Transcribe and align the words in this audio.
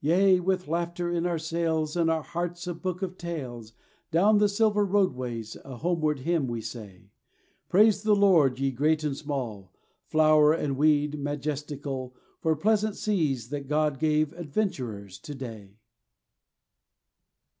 Yea, 0.00 0.40
with 0.40 0.66
laughter 0.66 1.08
in 1.08 1.24
our 1.24 1.38
sails 1.38 1.96
and 1.96 2.10
our 2.10 2.24
hearts 2.24 2.66
a 2.66 2.74
book 2.74 3.00
of 3.00 3.16
tales, 3.16 3.74
Down 4.10 4.38
the 4.38 4.48
silver 4.48 4.84
roadways, 4.84 5.56
a 5.64 5.76
homeward 5.76 6.18
hymn 6.18 6.48
we 6.48 6.60
say: 6.60 7.12
Praise 7.68 8.02
the 8.02 8.16
Lord 8.16 8.58
ye 8.58 8.72
great 8.72 9.04
and 9.04 9.16
small, 9.16 9.72
flower 10.04 10.52
and 10.52 10.76
weed 10.76 11.20
majestical, 11.20 12.16
For 12.40 12.56
pleasant 12.56 12.96
seas 12.96 13.50
that 13.50 13.68
God 13.68 14.00
gave 14.00 14.32
adventurers 14.32 15.16
today. 15.16 15.76